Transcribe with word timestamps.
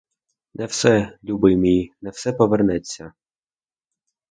Не 0.53 0.65
все, 0.67 1.17
любий 1.23 1.55
мій, 1.57 1.91
не 2.01 2.09
все 2.09 2.33
повернеться. 2.33 3.13